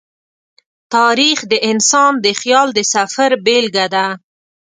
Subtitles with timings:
[0.95, 4.07] تاریخ د انسان د خیال د سفر بېلګه ده.